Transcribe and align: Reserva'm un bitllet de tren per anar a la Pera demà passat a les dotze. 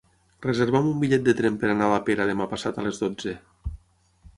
Reserva'm 0.45 0.87
un 0.93 0.95
bitllet 1.03 1.27
de 1.29 1.37
tren 1.41 1.59
per 1.65 1.71
anar 1.75 1.87
a 1.91 1.93
la 1.95 2.03
Pera 2.09 2.29
demà 2.33 2.51
passat 2.55 2.81
a 2.85 2.91
les 2.91 3.05
dotze. 3.07 3.41